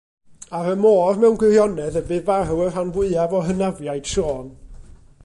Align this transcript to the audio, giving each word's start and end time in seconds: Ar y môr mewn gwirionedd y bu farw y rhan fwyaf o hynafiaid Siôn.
Ar 0.59 0.69
y 0.69 0.77
môr 0.85 1.19
mewn 1.23 1.35
gwirionedd 1.43 1.99
y 2.01 2.03
bu 2.07 2.19
farw 2.31 2.63
y 2.69 2.71
rhan 2.71 2.89
fwyaf 2.97 3.37
o 3.41 3.43
hynafiaid 3.49 4.11
Siôn. 4.15 4.53